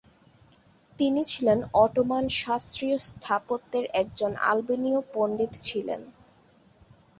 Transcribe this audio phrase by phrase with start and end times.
[0.99, 6.01] তিনি ছিলেন অটোমান শাস্ত্রীয় স্থাপত্যের একজন আলবেনিয় পণ্ডিত ছিলেন।